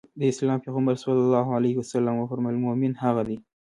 [0.19, 1.03] د اسلام پيغمبر ص
[2.21, 3.37] وفرمايل مومن هغه دی.